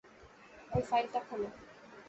[0.71, 1.49] ঐ ফাইলটা খোলো।